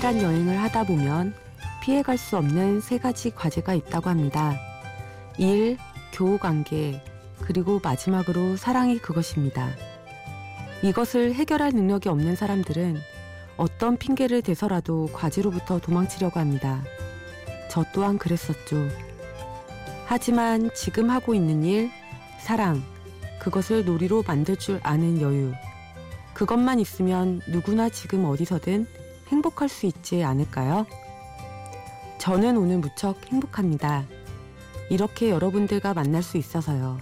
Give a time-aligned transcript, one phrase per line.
[0.00, 1.34] 삶이란 여행을 하다 보면
[1.82, 4.58] 피해갈 수 없는 세 가지 과제가 있다고 합니다.
[5.36, 5.76] 일,
[6.12, 7.02] 교우 관계,
[7.40, 9.68] 그리고 마지막으로 사랑이 그것입니다.
[10.82, 12.98] 이것을 해결할 능력이 없는 사람들은
[13.58, 16.82] 어떤 핑계를 대서라도 과제로부터 도망치려고 합니다.
[17.70, 18.88] 저 또한 그랬었죠.
[20.06, 21.90] 하지만 지금 하고 있는 일,
[22.38, 22.82] 사랑,
[23.38, 25.52] 그것을 놀이로 만들 줄 아는 여유.
[26.32, 28.86] 그것만 있으면 누구나 지금 어디서든
[29.30, 30.86] 행복할 수 있지 않을까요?
[32.18, 34.04] 저는 오늘 무척 행복합니다.
[34.90, 36.98] 이렇게 여러분들과 만날 수 있어서요.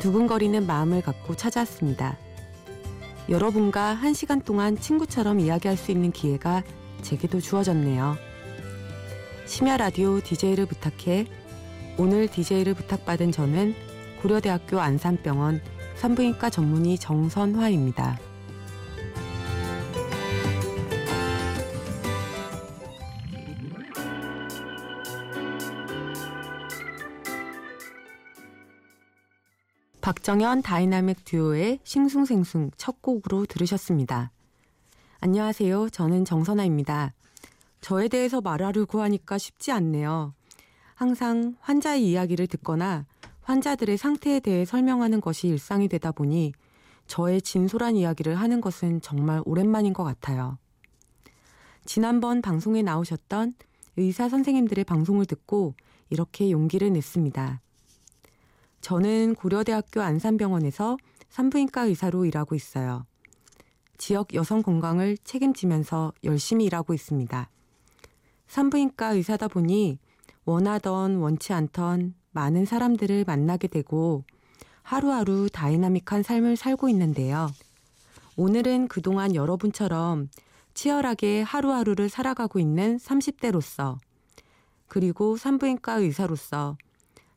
[0.00, 2.16] 두근거리는 마음을 갖고 찾아왔습니다.
[3.28, 6.62] 여러분과 한 시간 동안 친구처럼 이야기할 수 있는 기회가
[7.02, 8.16] 제게도 주어졌네요.
[9.46, 11.26] 심야 라디오 DJ를 부탁해
[11.98, 13.74] 오늘 DJ를 부탁받은 저는
[14.20, 15.62] 고려대학교 안산병원
[15.96, 18.18] 산부인과 전문의 정선화입니다.
[30.06, 34.30] 박정현 다이나믹 듀오의 싱숭생숭 첫 곡으로 들으셨습니다.
[35.18, 35.88] 안녕하세요.
[35.88, 37.12] 저는 정선화입니다.
[37.80, 40.32] 저에 대해서 말하려고 하니까 쉽지 않네요.
[40.94, 43.04] 항상 환자의 이야기를 듣거나
[43.42, 46.52] 환자들의 상태에 대해 설명하는 것이 일상이 되다 보니
[47.08, 50.56] 저의 진솔한 이야기를 하는 것은 정말 오랜만인 것 같아요.
[51.84, 53.54] 지난번 방송에 나오셨던
[53.96, 55.74] 의사 선생님들의 방송을 듣고
[56.10, 57.60] 이렇게 용기를 냈습니다.
[58.80, 60.96] 저는 고려대학교 안산병원에서
[61.30, 63.04] 산부인과 의사로 일하고 있어요.
[63.98, 67.50] 지역 여성 건강을 책임지면서 열심히 일하고 있습니다.
[68.46, 69.98] 산부인과 의사다 보니
[70.44, 74.24] 원하던 원치 않던 많은 사람들을 만나게 되고
[74.82, 77.50] 하루하루 다이나믹한 삶을 살고 있는데요.
[78.36, 80.28] 오늘은 그동안 여러분처럼
[80.74, 83.96] 치열하게 하루하루를 살아가고 있는 30대로서
[84.86, 86.76] 그리고 산부인과 의사로서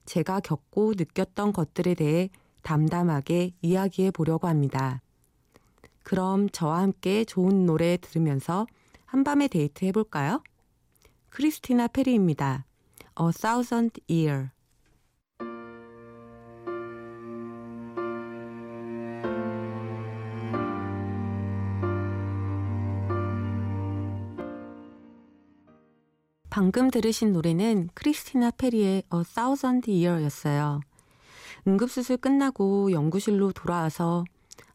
[0.10, 2.32] 제가 겪고 느꼈던 것들에 대해
[2.64, 5.04] 담담하게 이야기해 보려고 합니다.
[6.02, 8.66] 그럼 저와 함께 좋은 노래 들으면서
[9.06, 10.42] 한밤의 데이트 해볼까요?
[11.30, 12.66] 크리스티나 페리입니다.
[13.22, 14.50] A Thousand Year
[26.60, 30.82] 방금 들으신 노래는 크리스티나 페리의 A Thousand Year였어요.
[31.66, 34.26] 응급수술 끝나고 연구실로 돌아와서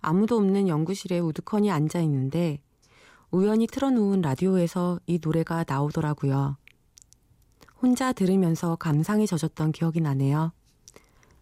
[0.00, 2.59] 아무도 없는 연구실에 우두커니 앉아 있는데
[3.31, 6.56] 우연히 틀어놓은 라디오에서 이 노래가 나오더라고요.
[7.83, 10.53] 혼자 들으면서 감상에 젖었던 기억이 나네요.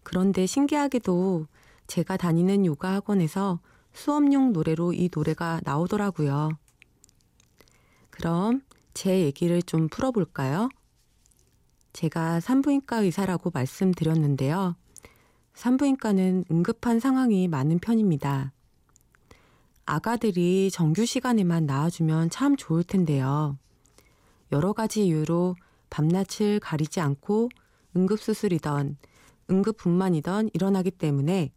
[0.03, 1.47] 그런데 신기하게도
[1.87, 3.61] 제가 다니는 요가 학원에서
[3.93, 6.51] 수업용 노래로 이 노래가 나오더라고요.
[8.11, 8.63] 그럼
[8.95, 10.69] 제 얘기를 좀 풀어볼까요?
[11.93, 14.77] 제가 산부인과 의사라고 말씀드렸는데요.
[15.55, 18.53] 산부인과는 응급한 상황이 많은 편입니다.
[19.85, 23.59] 아가들이 정규 시간에만 나와주면 참 좋을 텐데요.
[24.53, 25.57] 여러 가지 이유로
[25.91, 27.51] 밤낮을 가리지 않고
[27.97, 28.97] 응급수술이던
[29.51, 31.53] 응급분만이던 일어나기 때문에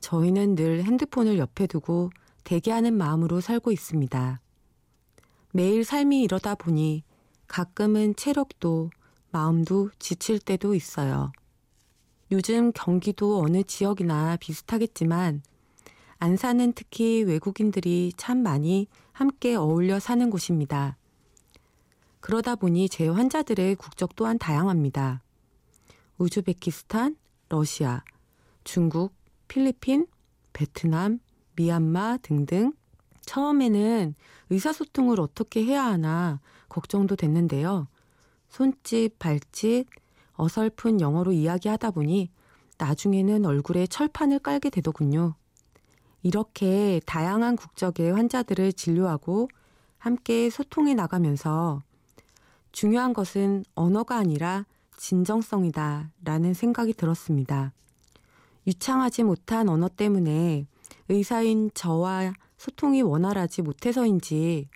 [0.00, 2.10] 저희는 늘 핸드폰을 옆에 두고
[2.44, 4.40] 대기하는 마음으로 살고 있습니다.
[5.54, 7.04] 매일 삶이 이러다 보니
[7.46, 8.90] 가끔은 체력도
[9.30, 11.30] 마음도 지칠 때도 있어요.
[12.30, 15.42] 요즘 경기도 어느 지역이나 비슷하겠지만
[16.18, 20.96] 안산은 특히 외국인들이 참 많이 함께 어울려 사는 곳입니다.
[22.20, 25.22] 그러다 보니 제 환자들의 국적 또한 다양합니다.
[26.16, 27.16] 우즈베키스탄,
[27.50, 28.02] 러시아,
[28.64, 29.12] 중국,
[29.48, 30.06] 필리핀,
[30.54, 31.18] 베트남,
[31.56, 32.72] 미얀마 등등
[33.24, 34.14] 처음에는
[34.50, 37.88] 의사소통을 어떻게 해야 하나 걱정도 됐는데요.
[38.48, 39.86] 손짓, 발짓,
[40.34, 42.30] 어설픈 영어로 이야기하다 보니
[42.78, 45.34] 나중에는 얼굴에 철판을 깔게 되더군요.
[46.22, 49.48] 이렇게 다양한 국적의 환자들을 진료하고
[49.98, 51.82] 함께 소통해 나가면서
[52.72, 54.66] 중요한 것은 언어가 아니라
[54.96, 57.72] 진정성이다 라는 생각이 들었습니다.
[58.66, 60.66] 유창하지 못한 언어 때문에
[61.08, 62.32] 의사인 저와
[62.62, 64.68] 소통이 원활하지 못해서인지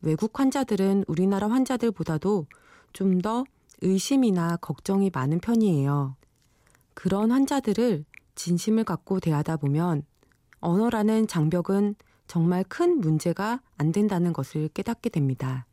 [0.00, 2.46] 외국 환자들은 우리나라 환자들보다도
[2.92, 3.44] 좀 더
[3.80, 6.16] 의심이나 걱정이 많은 편이에요.
[6.94, 8.04] 그런 환자들을
[8.34, 10.02] 진심을 갖고 대하다 보면
[10.58, 11.94] 언어라는 장벽은
[12.26, 15.64] 정말 큰 문제가 안 된다는 것을 깨닫게 됩니다.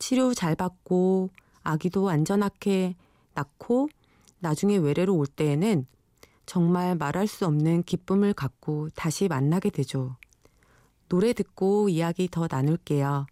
[0.00, 1.30] 치료 잘 받고
[1.62, 2.96] 아기도 안전하게
[3.34, 3.88] 낳고
[4.40, 5.86] 나중에 외래로 올 때에는
[6.44, 10.16] 정말 말할 수 없는 기쁨을 갖고 다시 만나게 되죠.
[11.10, 13.26] 노래 듣고 이야기 더 나눌게요.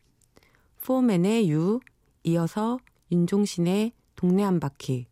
[0.82, 1.78] 포맨의 유,
[2.24, 2.80] 이어서
[3.12, 5.06] 윤종신의 동네 한 바퀴.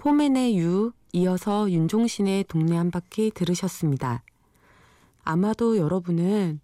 [0.00, 4.22] 포맨의 유, 이어서 윤종신의 동네 한 바퀴 들으셨습니다.
[5.24, 6.60] 아마도 여러분은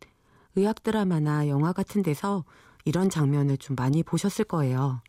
[0.55, 2.47] 의학 드라마나 영화 같은 데서
[2.87, 5.03] 이런 장면을 좀 많이 보셨을 거예요.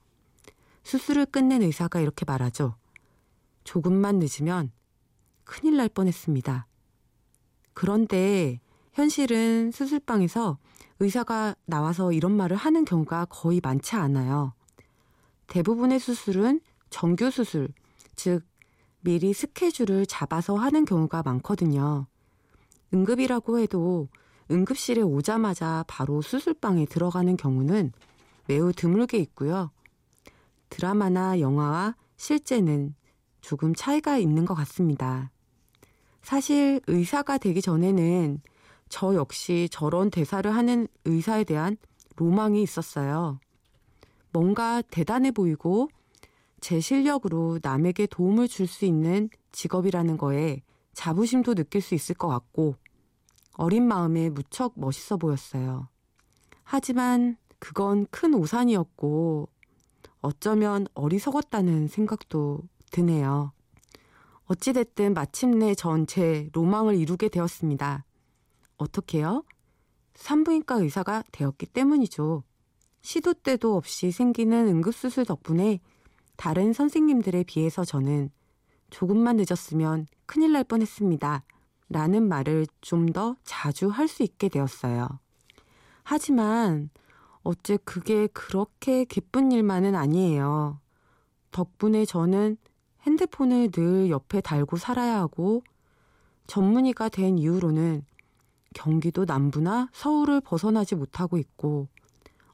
[0.84, 2.76] 수술을 끝낸 의사가 이렇게 말하죠.
[3.64, 4.74] 조금만 늦으면
[5.46, 6.68] 큰일 날 뻔했습니다.
[7.74, 8.60] 그런데
[8.92, 10.58] 현실은 수술방에서
[11.00, 14.52] 의사가 나와서 이런 말을 하는 경우가 거의 많지 않아요.
[15.48, 16.60] 대부분의 수술은
[16.90, 17.70] 정규 수술,
[18.18, 18.44] 즉
[19.00, 22.08] 미리 스케줄을 잡아서 하는 경우가 많거든요.
[22.94, 24.10] 응급이라고 해도
[24.52, 27.94] 응급실에 오자마자 바로 수술방에 들어가는 경우는
[28.48, 29.72] 매우 드물게 있고요.
[30.70, 32.96] 드라마나 영화와 실제는
[33.40, 35.32] 조금 차이가 있는 것 같습니다.
[36.22, 38.42] 사실 의사가 되기 전에는
[38.90, 41.78] 저 역시 저런 대사를 하는 의사에 대한
[42.16, 43.40] 로망이 있었어요.
[44.34, 45.90] 뭔가 대단해 보이고
[46.60, 50.62] 제 실력으로 남에게 도움을 줄 수 있는 직업이라는 거에
[50.94, 52.76] 자부심도 느낄 수 있을 것 같고
[53.54, 55.88] 어린 마음에 무척 멋있어 보였어요.
[56.64, 59.50] 하지만 그건 큰 오산이었고
[60.22, 62.62] 어쩌면 어리석었다는 생각도
[62.92, 63.52] 드네요.
[64.46, 68.06] 어찌됐든 마침내 전 제 로망을 이루게 되었습니다.
[68.78, 69.44] 어떻게요?
[70.16, 72.44] 산부인과 의사가 되었기 때문이죠.
[73.02, 75.80] 시도 때도 없이 생기는 응급수술 덕분에
[76.38, 78.30] 다른 선생님들에 비해서 저는
[78.90, 81.44] 조금만 늦었으면 큰일 날 뻔했습니다.
[81.90, 85.08] 라는 말을 좀 더 자주 할 수 있게 되었어요.
[86.04, 86.90] 하지만
[87.44, 90.80] 어째 그게 그렇게 기쁜 일만은 아니에요.
[91.52, 92.58] 덕분에 저는
[93.04, 95.64] 핸드폰을 늘 옆에 달고 살아야 하고
[96.48, 98.06] 전문의가 된 이후로는
[98.74, 101.88] 경기도 남부나 서울을 벗어나지 못하고 있고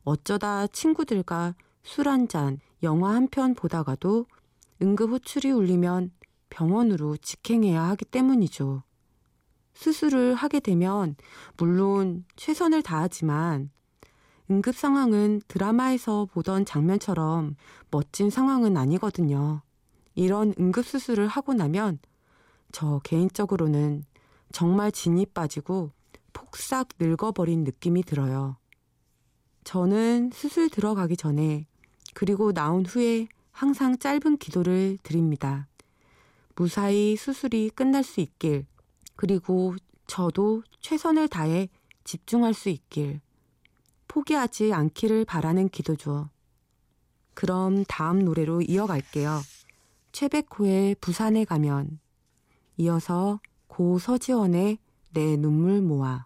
[0.04, 4.26] 어쩌다 친구들과 술 한 잔, 영화 한 편 보다가도
[4.82, 6.12] 응급 호출이 울리면
[6.50, 8.84] 병원으로 직행해야 하기 때문이죠.
[9.74, 11.16] 수술을 하게 되면
[11.58, 13.72] 물론 최선을 다하지만
[14.50, 17.56] 응급 상황은 드라마에서 보던 장면처럼
[17.90, 19.62] 멋진 상황은 아니거든요.
[20.16, 22.00] 이런 응급 수술을 하고 나면
[22.72, 24.04] 저 개인적으로는
[24.52, 25.92] 정말 진이 빠지고
[26.34, 28.58] 폭삭 늙어버린 느낌이 들어요.
[29.64, 31.66] 저는 수술 들어가기 전에
[32.14, 35.68] 그리고 나온 후에 항상 짧은 기도를 드립니다.
[36.56, 38.66] 무사히 수술이 끝날 수 있길,
[39.16, 39.76] 그리고
[40.08, 41.70] 저도 최선을 다해
[42.04, 43.22] 집중할 수 있길,
[44.08, 46.30] 포기하지 않기를 바라는 기도죠.
[47.34, 49.42] 그럼 다음 노래로 이어갈게요.
[50.12, 52.00] 최백호의 부산에 가면,
[52.78, 54.78] 이어서 고 서지원의
[55.14, 56.26] 내 눈물 모아.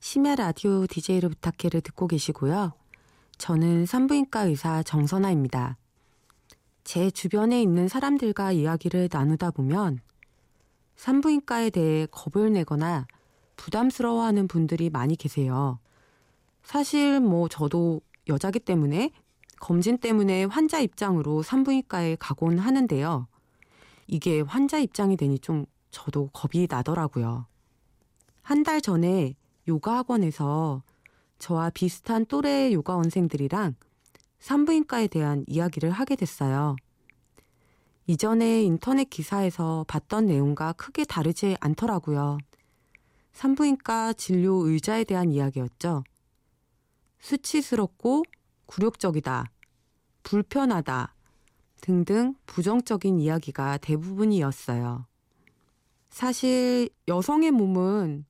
[0.00, 2.72] 심야 라디오 DJ를 부탁해를 듣고 계시고요.
[3.36, 5.76] 저는 산부인과 의사 정선아입니다.
[6.84, 10.00] 제 주변에 있는 사람들과 이야기를 나누다 보면
[10.96, 13.06] 산부인과에 대해 겁을 내거나
[13.56, 15.78] 부담스러워하는 분들이 많이 계세요.
[16.62, 19.10] 사실 뭐 저도 여자기 때문에
[19.60, 23.28] 검진 때문에 환자 입장으로 산부인과에 가곤 하는데요.
[24.06, 27.46] 이게 환자 입장이 되니 좀 저도 겁이 나더라고요.
[28.42, 29.34] 한 달 전에
[29.70, 30.82] 요가 학원에서
[31.38, 33.76] 저와 비슷한 또래의 요가원생들이랑
[34.40, 36.74] 산부인과에 대한 이야기를 하게 됐어요.
[38.08, 42.38] 이전에 인터넷 기사에서 봤던 내용과 크게 다르지 않더라고요.
[43.32, 46.02] 산부인과 진료 의자에 대한 이야기였죠.
[47.20, 48.24] 수치스럽고
[48.66, 49.52] 굴욕적이다,
[50.24, 51.14] 불편하다
[51.80, 55.06] 등등 부정적인 이야기가 대부분이었어요.
[56.08, 58.24] 사실 여성의 몸은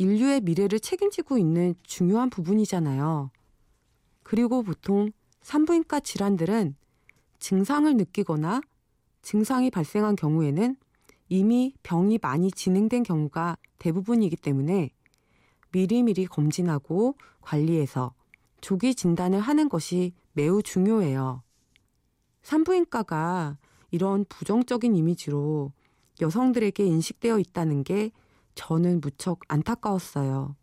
[0.00, 3.30] 인류의 미래를 책임지고 있는 중요한 부분이잖아요.
[4.22, 5.10] 그리고 보통
[5.42, 6.74] 산부인과 질환들은
[7.38, 8.62] 증상을 느끼거나
[9.20, 10.76] 증상이 발생한 경우에는
[11.28, 14.90] 이미 병이 많이 진행된 경우가 대부분이기 때문에
[15.72, 18.14] 미리미리 검진하고 관리해서
[18.62, 21.42] 조기 진단을 하는 것이 매우 중요해요.
[22.40, 23.58] 산부인과가
[23.90, 25.72] 이런 부정적인 이미지로
[26.22, 28.12] 여성들에게 인식되어 있다는 게
[28.60, 30.54] 저는 무척 안타까웠어요.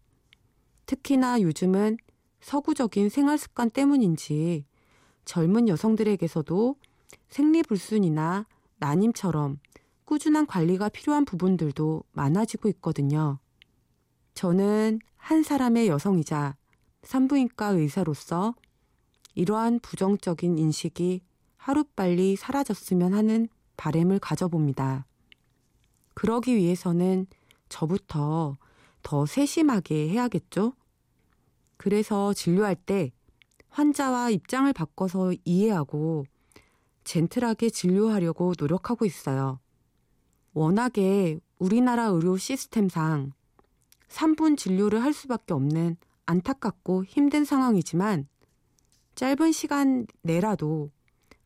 [0.85, 1.97] 특히나 요즘은
[2.41, 4.65] 서구적인 생활 습관 때문인지
[5.25, 6.75] 젊은 여성들에게서도
[7.29, 8.45] 생리불순이나
[8.77, 9.59] 난임처럼
[10.05, 13.39] 꾸준한 관리가 필요한 부분들도 많아지고 있거든요.
[14.35, 16.55] 저는 한 사람의 여성이자
[17.01, 18.53] 산부인과 의사로서
[19.33, 21.21] 이러한 부정적인 인식이
[21.57, 25.07] 하루빨리 사라졌으면 하는 바램을 가져봅니다.
[26.13, 27.25] 그러기 위해서는
[27.69, 28.57] 저부터
[29.03, 30.74] 더 세심하게 해야겠죠?
[31.77, 33.12] 그래서 진료할 때
[33.69, 36.25] 환자와 입장을 바꿔서 이해하고
[37.03, 39.59] 젠틀하게 진료하려고 노력하고 있어요.
[40.53, 43.31] 워낙에 우리나라 의료 시스템상
[44.09, 48.27] 3분 진료를 할 수밖에 없는 안타깝고 힘든 상황이지만
[49.15, 50.91] 짧은 시간 내라도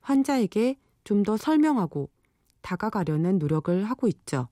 [0.02, 2.10] 환자에게 좀 더 설명하고
[2.62, 4.48] 다가가려는 노력을 하고 있죠.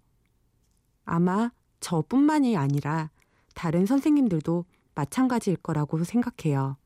[1.06, 3.10] 아마 저뿐만이 아니라
[3.56, 6.78] 다른 선생님들도 마찬가지일 거라고 생각해요.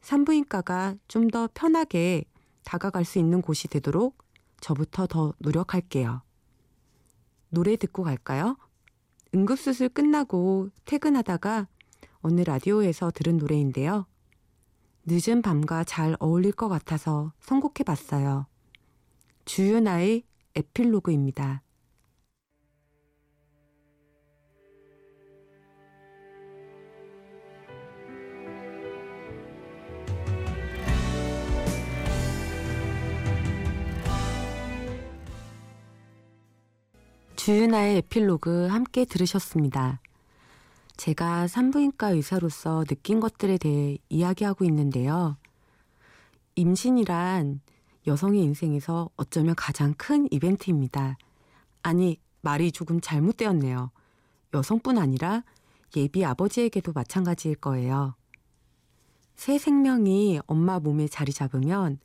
[0.00, 2.24] 산부인과가 좀 더 편하게
[2.64, 4.18] 다가갈 수 있는 곳이 되도록
[4.60, 6.22] 저부터 더 노력할게요.
[7.50, 8.56] 노래 듣고 갈까요?
[9.34, 11.68] 응급수술 끝나고 퇴근하다가
[12.20, 14.06] 어느 라디오에서 들은 노래인데요.
[15.06, 18.46] 늦은 밤과 잘 어울릴 것 같아서 선곡해 봤어요.
[19.44, 21.62] 주윤아의 에필로그입니다.
[37.48, 40.02] 주윤아의 에필로그 함께 들으셨습니다.
[40.98, 45.38] 제가 산부인과 의사로서 느낀 것들에 대해 이야기하고 있는데요.
[46.56, 47.62] 임신이란
[48.06, 51.16] 여성의 인생에서 어쩌면 가장 큰 이벤트입니다.
[51.82, 53.92] 아니, 말이 조금 잘못되었네요.
[54.52, 55.42] 여성뿐 아니라
[55.96, 58.14] 예비 아버지에게도 마찬가지일 거예요.
[59.36, 61.98] 새 생명이 엄마 몸에 자리 잡으면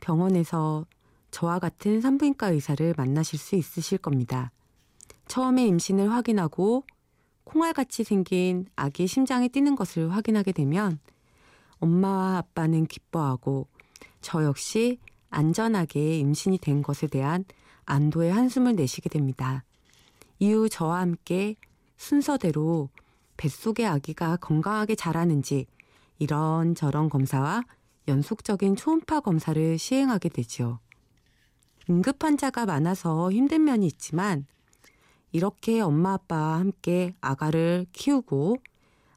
[0.00, 0.84] 병원에서
[1.30, 4.52] 저와 같은 산부인과 의사를 만나실 수 있으실 겁니다.
[5.26, 6.84] 처음에 임신을 확인하고
[7.44, 10.98] 콩알같이 생긴 아기의 심장이 뛰는 것을 확인하게 되면
[11.78, 13.68] 엄마와 아빠는 기뻐하고
[14.20, 14.98] 저 역시
[15.30, 17.44] 안전하게 임신이 된 것에 대한
[17.84, 19.64] 안도의 한숨을 내쉬게 됩니다.
[20.38, 21.56] 이후 저와 함께
[21.96, 22.88] 순서대로
[23.36, 25.66] 뱃속의 아기가 건강하게 자라는지
[26.18, 27.64] 이런저런 검사와
[28.08, 30.80] 연속적인 초음파 검사를 시행하게 되지요.
[31.88, 34.46] 응급 환자가 많아서 힘든 면이 있지만
[35.36, 38.56] 이렇게 엄마 아빠와 함께 아가를 키우고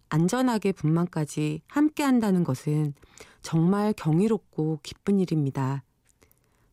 [0.09, 2.93] 안전하게 분만까지 함께 한다는 것은
[3.41, 5.81] 정말 경이롭고 기쁜 일입니다.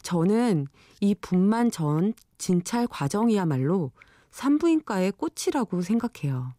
[0.03, 0.67] 저는
[1.01, 3.93] 이 분만 전 진찰 과정이야말로
[4.33, 6.53] 산부인과의 꽃이라고 생각해요.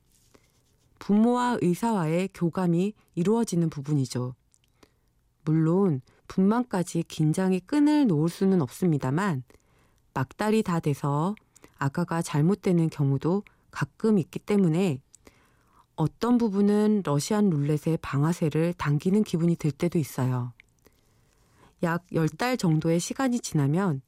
[1.00, 4.34] 부모와 의사와의 교감이 이루어지는 부분이죠.
[5.44, 9.44] 물론 분만까지 긴장이 끈을 놓을 수는 없습니다만
[10.14, 11.36] 막달이 다 돼서
[11.80, 15.02] 아가가 잘못되는 경우도 가끔 있기 때문에
[15.96, 20.54] 어떤 부분은 러시안 룰렛의 방아쇠를 당기는 기분이 들 때도 있어요.
[21.84, 24.02] 약 10달 정도의 시간이 지나면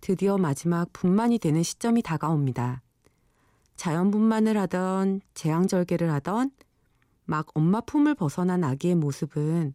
[0.00, 2.82] 드디어 마지막 분만이 되는 시점이 다가옵니다.
[3.76, 6.50] 자연 분만을 하던 재앙절개를 하던
[7.24, 9.74] 막 엄마 품을 벗어난 아기의 모습은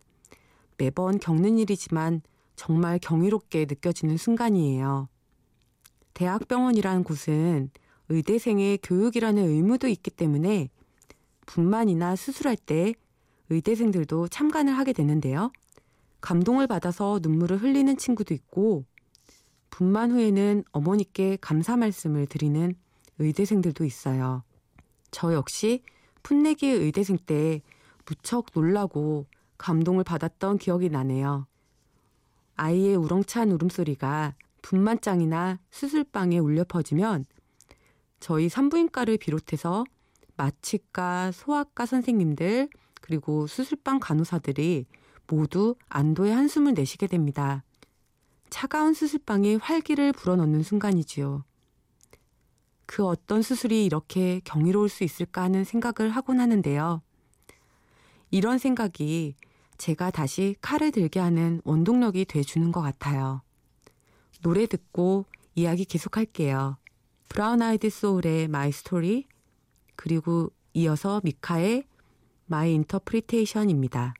[0.77, 2.21] 매번 겪는 일이지만
[2.55, 5.09] 정말 경이롭게 느껴지는 순간이에요.
[6.17, 7.69] 대학병원이라는 곳은
[8.09, 10.67] 의대생의 교육이라는 의무도 있기 때문에
[11.45, 12.95] 분만이나 수술할 때
[13.49, 15.51] 의대생들도 참관을 하게 되는데요.
[16.19, 18.83] 감동을 받아서 눈물을 흘리는 친구도 있고
[19.69, 22.73] 분만 후에는 어머니께 감사 말씀을 드리는
[23.19, 24.41] 의대생들도 있어요.
[25.11, 25.83] 저 역시
[26.23, 27.61] 풋내기 의대생 때
[28.07, 29.27] 무척 놀라고
[29.59, 31.45] 감동을 받았던 기억이 나네요.
[32.55, 37.25] 아이의 우렁찬 울음소리가 분만장이나 수술방에 울려 퍼지면
[38.19, 39.83] 저희 산부인과를 비롯해서
[40.35, 42.69] 마취과, 소아과 선생님들,
[43.01, 44.85] 그리고 수술방 간호사들이
[45.27, 47.63] 모두 안도의 한숨을 내쉬게 됩니다.
[48.49, 51.43] 차가운 수술방에 활기를 불어넣는 순간이지요.
[52.85, 57.01] 그 어떤 수술이 이렇게 경이로울 수 있을까 하는 생각을 하곤 하는데요.
[58.31, 59.35] 이런 생각이
[59.77, 63.41] 제가 다시 칼을 들게 하는 원동력이 돼주는 것 같아요.
[64.41, 65.25] 노래 듣고
[65.55, 66.77] 이야기 계속할게요.
[67.29, 69.27] 브라운 아이드 소울의 My Story
[69.95, 71.85] 그리고 이어서 미카의
[72.45, 74.13] 마이 인터프리테이션입니다.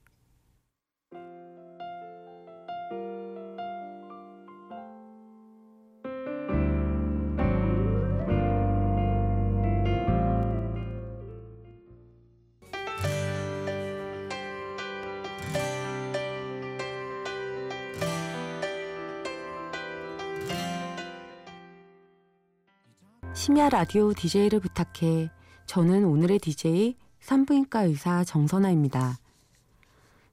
[23.38, 25.29] 심야 라디오 DJ를 부탁해.
[25.67, 29.20] 저는 오늘의 DJ 산부인과 의사 정선아입니다.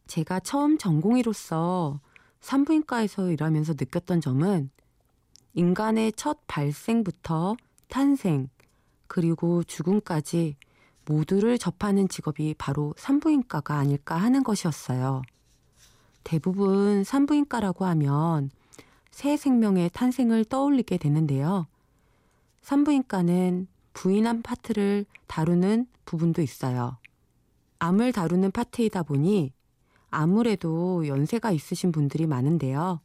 [0.07, 2.01] 제가 처음 전공의로서
[2.41, 4.71] 산부인과에서 일하면서 느꼈던 점은
[5.53, 7.57] 인간의 첫 발생부터
[7.89, 8.49] 탄생,
[9.07, 10.57] 그리고 죽음까지
[11.05, 15.21] 모두를 접하는 직업이 바로 산부인과가 아닐까 하는 것이었어요.
[16.25, 18.51] 대부분 산부인과라고 하면
[19.11, 21.67] 새 생명의 탄생을 떠올리게 되는데요.
[22.65, 26.97] 산부인과는 부인한 파트를 다루는 부분도 있어요.
[27.79, 29.53] 암을 다루는 파트이다 보니
[30.09, 33.01] 아무래도 연세가 있으신 분들이 많은데요.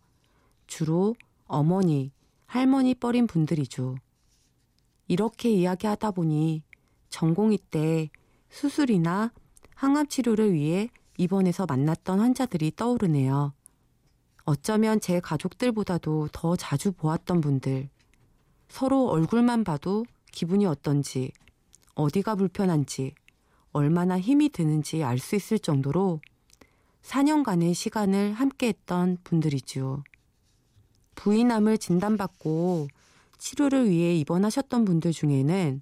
[0.65, 1.13] 주로
[1.45, 2.13] 어머니,
[2.45, 3.97] 할머니 뻘인 분들이죠.
[5.09, 6.63] 이렇게 이야기하다 보니
[7.09, 8.09] 전공의 때
[8.49, 9.33] 수술이나
[9.75, 13.53] 항암 치료를 위해 입원해서 만났던 환자들이 떠오르네요.
[14.45, 17.89] 어쩌면 제 가족들보다도 더 자주 보았던 분들,
[18.69, 21.31] 서로 얼굴만 봐도 기분이 어떤지,
[21.95, 23.13] 어디가 불편한지,
[23.71, 26.21] 얼마나 힘이 드는지 알 수 있을 정도로
[27.01, 30.03] 4년간의 시간을 함께 했던 분들이죠.
[31.15, 32.87] 부인암을 진단받고
[33.37, 35.81] 치료를 위해 입원하셨던 분들 중에는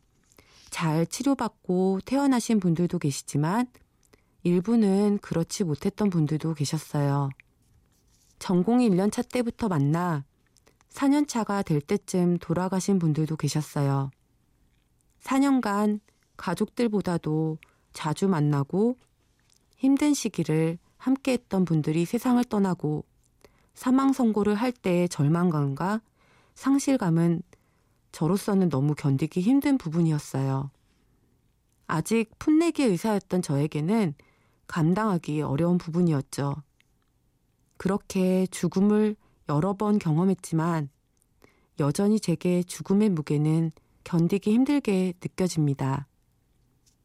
[0.69, 3.67] 잘 치료받고 태어나신 분들도 계시지만
[4.43, 7.29] 일부는 그렇지 못했던 분들도 계셨어요.
[8.39, 10.23] 전공이 1년차 때부터 만나
[10.89, 14.11] 4년차가 될 때쯤 돌아가신 분들도 계셨어요.
[15.21, 15.99] 4년간
[16.37, 17.57] 가족들보다도
[17.93, 18.97] 자주 만나고
[19.75, 23.05] 힘든 시기를 함께 했던 분들이 세상을 떠나고
[23.73, 26.01] 사망 선고를 할 때의 절망감과
[26.55, 27.43] 상실감은
[28.11, 30.71] 저로서는 너무 견디기 힘든 부분이었어요.
[31.85, 34.15] 아직 풋내기 의사였던 저에게는
[34.65, 36.55] 감당하기 어려운 부분이었죠.
[37.77, 39.15] 그렇게 죽음을
[39.49, 40.89] 여러 번 경험했지만
[41.79, 43.71] 여전히 제게 죽음의 무게는
[44.03, 46.07] 견디기 힘들게 느껴집니다.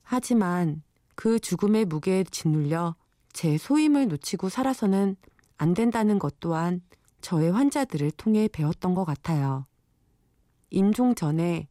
[0.02, 0.82] 하지만
[1.14, 2.96] 그 죽음의 무게에 짓눌려
[3.32, 5.16] 제 소임을 놓치고 살아서는
[5.56, 6.80] 안 된다는 것 또한
[7.20, 9.66] 저의 환자들을 통해 배웠던 것 같아요.
[10.70, 11.68] 임종 전에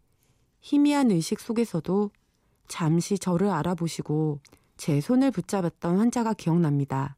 [0.62, 2.12] 희미한 의식 속에서도
[2.68, 4.40] 잠시 저를 알아보시고
[4.78, 7.18] 제 손을 붙잡았던 환자가 기억납니다.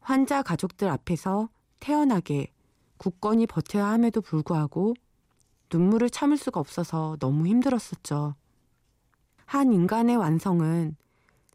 [0.00, 1.48] 환자 가족들 앞에서
[1.80, 2.52] 태연하게
[2.98, 4.94] 굳건히 버텨야 함에도 불구하고
[5.72, 8.34] 눈물을 참을 수가 없어서 너무 힘들었었죠.
[9.46, 10.96] 한 인간의 완성은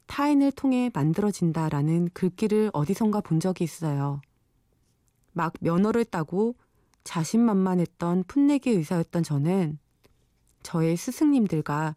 [0.07, 4.21] 타인을 통해 만들어진다라는 글귀를 어디선가 본 적이 있어요.
[5.31, 6.55] 막 면허를 따고
[7.03, 9.79] 자신만만했던 풋내기 의사였던 저는
[10.63, 11.95] 저의 스승님들과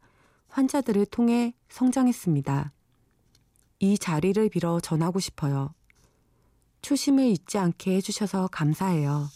[0.49, 2.73] 환자들을 통해 성장했습니다.
[3.81, 5.73] 이 자리를 빌어 전하고 싶어요.
[6.83, 9.29] 초심을 잊지 않게 해주셔서 감사해요.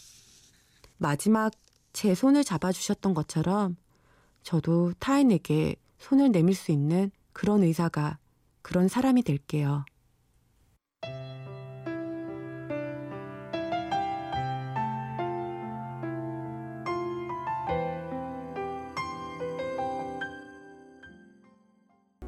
[0.97, 1.51] 마지막
[1.91, 3.75] 제 손을 잡아주셨던 것처럼
[4.41, 8.17] 저도 타인에게 손을 내밀 수 있는 그런 의사가
[8.61, 9.85] 그런 사람이 될게요.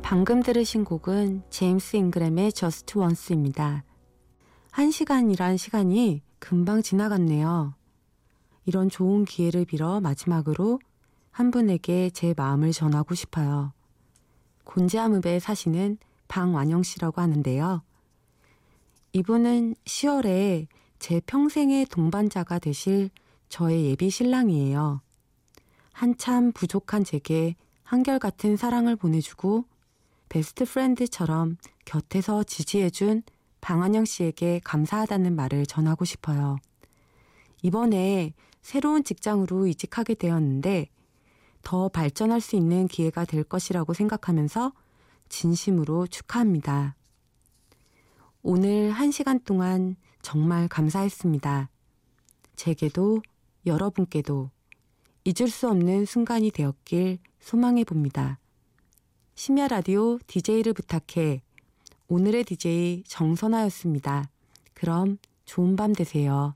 [0.02, 3.84] 방금 들으신 곡은 제임스 잉그램의 Just Once입니다.
[4.76, 7.76] 한 시간이란 시간이 금방 지나갔네요.
[8.66, 10.82] 이런 좋은 기회를 빌어 마지막으로
[11.32, 13.72] 한 분에게 제 마음을 전하고 싶어요.
[14.66, 17.84] 곤지암읍에 사시는 방완영 씨라고 하는데요.
[19.14, 20.68] 이분은 10월에
[21.00, 23.12] 제 평생의 동반자가 되실
[23.48, 25.00] 저의 예비 신랑이에요.
[25.94, 29.64] 한참 부족한 제게 한결같은 사랑을 보내주고
[30.28, 33.24] 베스트 프렌드처럼 곁에서 지지해준
[33.66, 36.58] 방한영 씨에게 감사하다는 말을 전하고 싶어요.
[37.64, 40.88] 이번에 새로운 직장으로 이직하게 되었는데
[41.64, 44.72] 더 발전할 수 있는 기회가 될 것이라고 생각하면서
[45.30, 46.96] 진심으로 축하합니다.
[48.44, 51.72] 오늘 한 시간 동안 정말 감사했습니다.
[52.56, 53.24] 제게도
[53.66, 54.52] 여러분께도
[55.24, 58.38] 잊을 수 없는 순간이 되었길 소망해 봅니다.
[59.34, 61.42] 심야 라디오 DJ를 부탁해
[62.08, 64.30] 오늘의 DJ 정선아였습니다.
[64.74, 66.56] 그럼 좋은 밤 되세요.